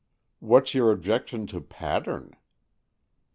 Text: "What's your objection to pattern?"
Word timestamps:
"What's 0.39 0.73
your 0.73 0.91
objection 0.91 1.45
to 1.45 1.61
pattern?" 1.61 2.35